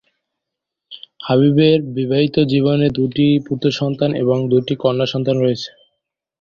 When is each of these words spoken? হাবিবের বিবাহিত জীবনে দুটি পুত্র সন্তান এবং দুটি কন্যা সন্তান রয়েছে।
হাবিবের 1.23 1.77
বিবাহিত 1.95 2.35
জীবনে 2.51 2.87
দুটি 2.97 3.27
পুত্র 3.47 3.67
সন্তান 3.79 4.11
এবং 4.23 4.37
দুটি 4.51 4.73
কন্যা 4.83 5.07
সন্তান 5.13 5.35
রয়েছে। 5.39 5.69